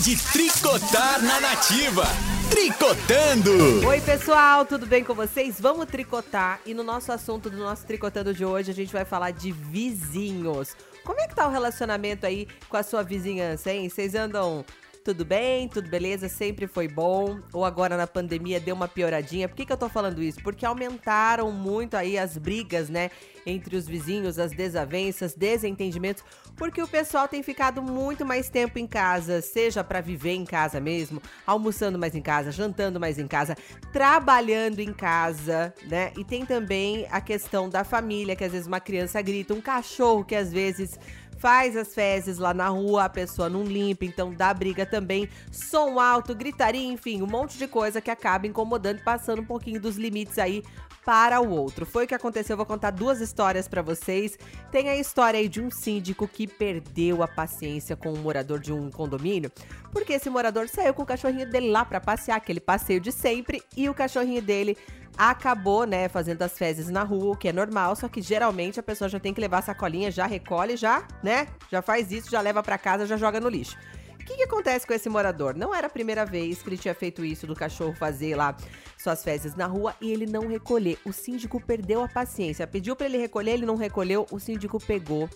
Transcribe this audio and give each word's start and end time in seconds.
de 0.00 0.16
tricotar 0.30 1.20
na 1.22 1.40
nativa. 1.40 2.04
Tricotando! 2.48 3.84
Oi, 3.86 4.00
pessoal, 4.00 4.64
tudo 4.64 4.86
bem 4.86 5.02
com 5.02 5.12
vocês? 5.12 5.60
Vamos 5.60 5.86
tricotar 5.86 6.60
e 6.64 6.72
no 6.72 6.84
nosso 6.84 7.10
assunto 7.10 7.50
do 7.50 7.56
nosso 7.56 7.84
tricotando 7.84 8.32
de 8.32 8.44
hoje 8.44 8.70
a 8.70 8.74
gente 8.74 8.92
vai 8.92 9.04
falar 9.04 9.32
de 9.32 9.50
vizinhos. 9.50 10.76
Como 11.04 11.20
é 11.20 11.26
que 11.26 11.34
tá 11.34 11.48
o 11.48 11.50
relacionamento 11.50 12.26
aí 12.26 12.46
com 12.68 12.76
a 12.76 12.82
sua 12.84 13.02
vizinhança, 13.02 13.72
hein? 13.72 13.88
Vocês 13.88 14.14
andam 14.14 14.64
tudo 15.08 15.24
bem? 15.24 15.66
Tudo 15.68 15.88
beleza? 15.88 16.28
Sempre 16.28 16.66
foi 16.66 16.86
bom? 16.86 17.38
Ou 17.54 17.64
agora 17.64 17.96
na 17.96 18.06
pandemia 18.06 18.60
deu 18.60 18.74
uma 18.74 18.86
pioradinha? 18.86 19.48
Por 19.48 19.56
que, 19.56 19.64
que 19.64 19.72
eu 19.72 19.76
tô 19.78 19.88
falando 19.88 20.22
isso? 20.22 20.38
Porque 20.42 20.66
aumentaram 20.66 21.50
muito 21.50 21.96
aí 21.96 22.18
as 22.18 22.36
brigas, 22.36 22.90
né? 22.90 23.10
Entre 23.46 23.74
os 23.74 23.86
vizinhos, 23.88 24.38
as 24.38 24.52
desavenças, 24.52 25.32
desentendimentos, 25.32 26.22
porque 26.56 26.82
o 26.82 26.86
pessoal 26.86 27.26
tem 27.26 27.42
ficado 27.42 27.80
muito 27.80 28.26
mais 28.26 28.50
tempo 28.50 28.78
em 28.78 28.86
casa, 28.86 29.40
seja 29.40 29.82
para 29.82 30.02
viver 30.02 30.34
em 30.34 30.44
casa 30.44 30.78
mesmo, 30.78 31.22
almoçando 31.46 31.98
mais 31.98 32.14
em 32.14 32.20
casa, 32.20 32.52
jantando 32.52 33.00
mais 33.00 33.18
em 33.18 33.26
casa, 33.26 33.56
trabalhando 33.90 34.80
em 34.80 34.92
casa, 34.92 35.72
né? 35.86 36.12
E 36.18 36.22
tem 36.22 36.44
também 36.44 37.06
a 37.10 37.22
questão 37.22 37.70
da 37.70 37.82
família, 37.82 38.36
que 38.36 38.44
às 38.44 38.52
vezes 38.52 38.66
uma 38.66 38.80
criança 38.80 39.22
grita, 39.22 39.54
um 39.54 39.60
cachorro 39.62 40.22
que 40.22 40.34
às 40.34 40.52
vezes 40.52 40.98
faz 41.38 41.76
as 41.76 41.94
fezes 41.94 42.38
lá 42.38 42.52
na 42.52 42.68
rua, 42.68 43.04
a 43.04 43.08
pessoa 43.08 43.48
não 43.48 43.64
limpa, 43.64 44.04
então 44.04 44.32
dá 44.32 44.52
briga 44.52 44.84
também. 44.84 45.28
Som 45.50 45.98
alto, 45.98 46.34
gritaria, 46.34 46.86
enfim, 46.86 47.22
um 47.22 47.26
monte 47.26 47.56
de 47.56 47.66
coisa 47.66 48.00
que 48.00 48.10
acaba 48.10 48.46
incomodando 48.46 49.02
passando 49.02 49.42
um 49.42 49.46
pouquinho 49.46 49.80
dos 49.80 49.96
limites 49.96 50.38
aí 50.38 50.62
para 51.08 51.40
o 51.40 51.50
outro. 51.50 51.86
Foi 51.86 52.04
o 52.04 52.06
que 52.06 52.14
aconteceu, 52.14 52.52
eu 52.52 52.58
vou 52.58 52.66
contar 52.66 52.90
duas 52.90 53.20
histórias 53.20 53.66
para 53.66 53.80
vocês. 53.80 54.38
Tem 54.70 54.90
a 54.90 54.96
história 54.96 55.40
aí 55.40 55.48
de 55.48 55.58
um 55.58 55.70
síndico 55.70 56.28
que 56.28 56.46
perdeu 56.46 57.22
a 57.22 57.26
paciência 57.26 57.96
com 57.96 58.12
um 58.12 58.18
morador 58.18 58.58
de 58.58 58.74
um 58.74 58.90
condomínio, 58.90 59.50
porque 59.90 60.12
esse 60.12 60.28
morador 60.28 60.68
saiu 60.68 60.92
com 60.92 61.02
o 61.02 61.06
cachorrinho 61.06 61.50
dele 61.50 61.70
lá 61.70 61.82
para 61.82 61.98
passear, 61.98 62.36
aquele 62.36 62.60
passeio 62.60 63.00
de 63.00 63.10
sempre, 63.10 63.62
e 63.74 63.88
o 63.88 63.94
cachorrinho 63.94 64.42
dele 64.42 64.76
acabou, 65.18 65.84
né, 65.84 66.08
fazendo 66.08 66.42
as 66.42 66.56
fezes 66.56 66.88
na 66.88 67.02
rua, 67.02 67.32
o 67.32 67.36
que 67.36 67.48
é 67.48 67.52
normal, 67.52 67.96
só 67.96 68.08
que 68.08 68.22
geralmente 68.22 68.78
a 68.78 68.82
pessoa 68.82 69.08
já 69.08 69.18
tem 69.18 69.34
que 69.34 69.40
levar 69.40 69.58
a 69.58 69.62
sacolinha, 69.62 70.12
já 70.12 70.26
recolhe, 70.26 70.76
já, 70.76 71.06
né? 71.22 71.48
Já 71.70 71.82
faz 71.82 72.12
isso, 72.12 72.30
já 72.30 72.40
leva 72.40 72.62
para 72.62 72.78
casa, 72.78 73.04
já 73.04 73.16
joga 73.16 73.40
no 73.40 73.48
lixo. 73.48 73.76
O 74.20 74.24
que, 74.24 74.36
que 74.36 74.42
acontece 74.44 74.86
com 74.86 74.92
esse 74.92 75.08
morador? 75.08 75.56
Não 75.56 75.74
era 75.74 75.86
a 75.86 75.90
primeira 75.90 76.24
vez 76.24 76.62
que 76.62 76.68
ele 76.68 76.76
tinha 76.76 76.94
feito 76.94 77.24
isso 77.24 77.46
do 77.46 77.54
cachorro 77.56 77.94
fazer 77.94 78.36
lá 78.36 78.54
suas 78.96 79.24
fezes 79.24 79.56
na 79.56 79.66
rua 79.66 79.94
e 80.00 80.12
ele 80.12 80.26
não 80.26 80.46
recolher. 80.46 80.98
O 81.04 81.12
síndico 81.12 81.58
perdeu 81.58 82.02
a 82.02 82.08
paciência. 82.08 82.66
Pediu 82.66 82.94
para 82.94 83.06
ele 83.06 83.16
recolher, 83.16 83.52
ele 83.52 83.64
não 83.64 83.74
recolheu. 83.74 84.26
O 84.30 84.38
síndico 84.38 84.78
pegou 84.78 85.30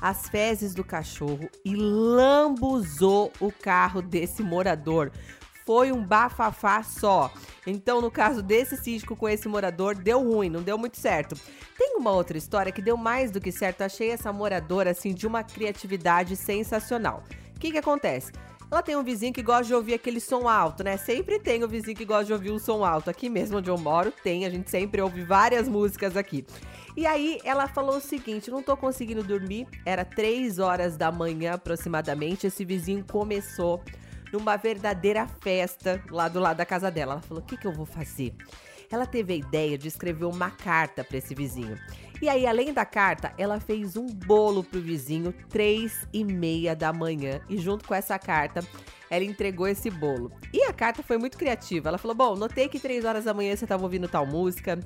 as 0.00 0.28
fezes 0.28 0.74
do 0.74 0.82
cachorro 0.82 1.48
e 1.64 1.76
lambuzou 1.76 3.32
o 3.38 3.52
carro 3.52 4.02
desse 4.02 4.42
morador 4.42 5.12
foi 5.72 5.90
um 5.90 6.04
bafafá 6.04 6.82
só. 6.82 7.32
Então, 7.66 8.02
no 8.02 8.10
caso 8.10 8.42
desse 8.42 8.76
síndico 8.76 9.16
com 9.16 9.26
esse 9.26 9.48
morador, 9.48 9.94
deu 9.94 10.22
ruim, 10.22 10.50
não 10.50 10.62
deu 10.62 10.76
muito 10.76 10.98
certo. 10.98 11.34
Tem 11.78 11.96
uma 11.96 12.10
outra 12.10 12.36
história 12.36 12.70
que 12.70 12.82
deu 12.82 12.94
mais 12.94 13.30
do 13.30 13.40
que 13.40 13.50
certo. 13.50 13.80
Achei 13.80 14.10
essa 14.10 14.30
moradora, 14.34 14.90
assim, 14.90 15.14
de 15.14 15.26
uma 15.26 15.42
criatividade 15.42 16.36
sensacional. 16.36 17.24
O 17.56 17.58
que 17.58 17.70
que 17.70 17.78
acontece? 17.78 18.32
Ela 18.70 18.82
tem 18.82 18.96
um 18.96 19.02
vizinho 19.02 19.32
que 19.32 19.42
gosta 19.42 19.64
de 19.64 19.74
ouvir 19.74 19.94
aquele 19.94 20.20
som 20.20 20.46
alto, 20.46 20.84
né? 20.84 20.98
Sempre 20.98 21.38
tem 21.38 21.64
um 21.64 21.68
vizinho 21.68 21.96
que 21.96 22.04
gosta 22.04 22.26
de 22.26 22.34
ouvir 22.34 22.50
um 22.50 22.58
som 22.58 22.84
alto. 22.84 23.08
Aqui 23.08 23.30
mesmo 23.30 23.56
onde 23.56 23.70
eu 23.70 23.78
moro, 23.78 24.12
tem. 24.22 24.44
A 24.44 24.50
gente 24.50 24.70
sempre 24.70 25.00
ouve 25.00 25.24
várias 25.24 25.70
músicas 25.70 26.18
aqui. 26.18 26.44
E 26.94 27.06
aí 27.06 27.38
ela 27.44 27.66
falou 27.66 27.96
o 27.96 28.00
seguinte: 28.00 28.50
não 28.50 28.62
tô 28.62 28.76
conseguindo 28.76 29.22
dormir. 29.22 29.66
Era 29.86 30.04
três 30.04 30.58
horas 30.58 30.98
da 30.98 31.10
manhã 31.10 31.54
aproximadamente. 31.54 32.46
Esse 32.46 32.62
vizinho 32.62 33.02
começou 33.10 33.82
numa 34.32 34.56
verdadeira 34.56 35.26
festa 35.40 36.02
lá 36.10 36.28
do 36.28 36.40
lado 36.40 36.56
da 36.56 36.66
casa 36.66 36.90
dela. 36.90 37.12
Ela 37.12 37.22
falou: 37.22 37.42
o 37.42 37.46
que, 37.46 37.56
que 37.56 37.66
eu 37.66 37.72
vou 37.72 37.86
fazer? 37.86 38.34
Ela 38.90 39.06
teve 39.06 39.32
a 39.32 39.36
ideia 39.36 39.78
de 39.78 39.88
escrever 39.88 40.26
uma 40.26 40.50
carta 40.50 41.02
para 41.02 41.16
esse 41.16 41.34
vizinho. 41.34 41.78
E 42.20 42.28
aí, 42.28 42.46
além 42.46 42.72
da 42.72 42.84
carta, 42.84 43.32
ela 43.36 43.58
fez 43.58 43.96
um 43.96 44.06
bolo 44.06 44.62
pro 44.62 44.80
vizinho, 44.80 45.34
três 45.48 46.06
e 46.12 46.22
meia 46.22 46.76
da 46.76 46.92
manhã. 46.92 47.40
E 47.48 47.58
junto 47.58 47.88
com 47.88 47.94
essa 47.94 48.16
carta, 48.18 48.60
ela 49.10 49.24
entregou 49.24 49.66
esse 49.66 49.90
bolo. 49.90 50.30
E 50.52 50.62
a 50.62 50.72
carta 50.72 51.02
foi 51.02 51.18
muito 51.18 51.36
criativa. 51.36 51.88
Ela 51.88 51.98
falou: 51.98 52.14
Bom, 52.14 52.36
notei 52.36 52.68
que 52.68 52.78
três 52.78 53.04
horas 53.04 53.24
da 53.24 53.34
manhã 53.34 53.56
você 53.56 53.64
estava 53.64 53.82
ouvindo 53.82 54.08
tal 54.08 54.26
música. 54.26 54.78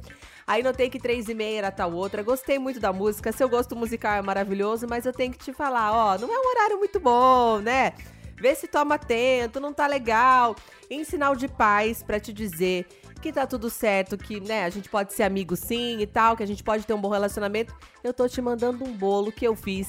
Aí 0.46 0.62
notei 0.62 0.88
que 0.88 0.98
três 0.98 1.28
e 1.28 1.34
meia 1.34 1.58
era 1.58 1.70
tal 1.70 1.92
outra. 1.92 2.22
Gostei 2.22 2.58
muito 2.58 2.78
da 2.78 2.92
música. 2.92 3.32
Seu 3.32 3.48
gosto 3.48 3.74
musical 3.74 4.14
é 4.14 4.22
maravilhoso, 4.22 4.86
mas 4.88 5.04
eu 5.04 5.12
tenho 5.12 5.32
que 5.32 5.38
te 5.38 5.52
falar: 5.52 5.92
ó, 5.92 6.18
não 6.18 6.32
é 6.32 6.38
um 6.38 6.50
horário 6.50 6.78
muito 6.78 6.98
bom, 7.00 7.58
né? 7.58 7.92
Vê 8.38 8.54
se 8.54 8.68
toma 8.68 8.96
atento, 8.96 9.60
não 9.60 9.72
tá 9.72 9.86
legal. 9.86 10.54
Em 10.90 11.04
sinal 11.04 11.34
de 11.34 11.48
paz 11.48 12.02
para 12.02 12.20
te 12.20 12.32
dizer 12.32 12.86
que 13.20 13.32
tá 13.32 13.46
tudo 13.46 13.70
certo, 13.70 14.16
que, 14.16 14.38
né, 14.40 14.64
a 14.64 14.70
gente 14.70 14.88
pode 14.88 15.12
ser 15.12 15.22
amigo 15.22 15.56
sim 15.56 16.00
e 16.00 16.06
tal, 16.06 16.36
que 16.36 16.42
a 16.42 16.46
gente 16.46 16.62
pode 16.62 16.86
ter 16.86 16.94
um 16.94 17.00
bom 17.00 17.08
relacionamento. 17.08 17.74
Eu 18.04 18.12
tô 18.12 18.28
te 18.28 18.40
mandando 18.40 18.84
um 18.84 18.92
bolo 18.92 19.32
que 19.32 19.46
eu 19.46 19.56
fiz 19.56 19.88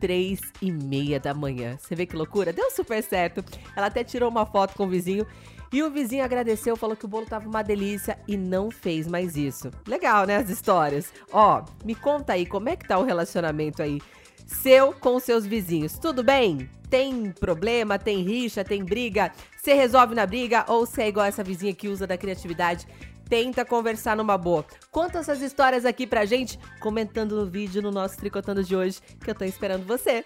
três 0.00 0.40
e 0.62 0.70
meia 0.70 1.18
da 1.18 1.34
manhã. 1.34 1.76
Você 1.78 1.94
vê 1.94 2.06
que 2.06 2.16
loucura? 2.16 2.52
Deu 2.52 2.70
super 2.70 3.02
certo. 3.02 3.44
Ela 3.76 3.88
até 3.88 4.04
tirou 4.04 4.30
uma 4.30 4.46
foto 4.46 4.74
com 4.74 4.84
o 4.84 4.88
vizinho 4.88 5.26
e 5.72 5.82
o 5.82 5.90
vizinho 5.90 6.24
agradeceu, 6.24 6.76
falou 6.76 6.96
que 6.96 7.04
o 7.04 7.08
bolo 7.08 7.26
tava 7.26 7.46
uma 7.46 7.62
delícia 7.62 8.18
e 8.26 8.36
não 8.36 8.70
fez 8.70 9.06
mais 9.06 9.36
isso. 9.36 9.70
Legal, 9.86 10.24
né, 10.24 10.36
as 10.36 10.48
histórias? 10.48 11.12
Ó, 11.30 11.62
me 11.84 11.94
conta 11.94 12.32
aí, 12.32 12.46
como 12.46 12.68
é 12.68 12.76
que 12.76 12.88
tá 12.88 12.98
o 12.98 13.04
relacionamento 13.04 13.82
aí 13.82 14.00
seu 14.48 14.92
com 14.94 15.20
seus 15.20 15.46
vizinhos? 15.46 15.98
Tudo 15.98 16.24
bem? 16.24 16.68
Tem 16.90 17.30
problema, 17.30 17.98
tem 17.98 18.22
rixa, 18.22 18.64
tem 18.64 18.82
briga? 18.82 19.30
Você 19.56 19.74
resolve 19.74 20.14
na 20.14 20.26
briga 20.26 20.64
ou 20.66 20.86
você 20.86 21.02
é 21.02 21.08
igual 21.08 21.26
essa 21.26 21.44
vizinha 21.44 21.74
que 21.74 21.86
usa 21.86 22.06
da 22.06 22.16
criatividade? 22.16 22.86
Tenta 23.28 23.64
conversar 23.64 24.16
numa 24.16 24.38
boa. 24.38 24.64
Conta 24.90 25.18
essas 25.18 25.42
histórias 25.42 25.84
aqui 25.84 26.06
pra 26.06 26.24
gente, 26.24 26.58
comentando 26.80 27.36
no 27.36 27.46
vídeo 27.46 27.82
no 27.82 27.90
nosso 27.90 28.16
Tricotando 28.16 28.64
de 28.64 28.74
hoje, 28.74 29.00
que 29.22 29.30
eu 29.30 29.34
tô 29.34 29.44
esperando 29.44 29.86
você. 29.86 30.24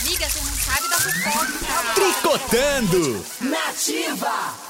Amiga, 0.00 0.28
você 0.28 0.40
não 0.40 0.54
sabe 0.54 0.88
da 0.88 0.96
fofoca. 0.98 1.94
Tricotando! 1.94 3.24
Nativa! 3.40 4.67